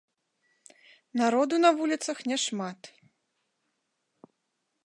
Народу 1.21 1.55
на 1.65 1.69
вуліцах 1.81 2.17
няшмат. 2.31 2.79